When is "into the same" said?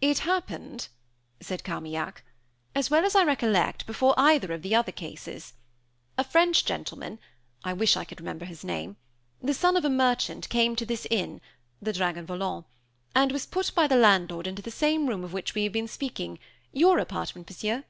14.46-15.08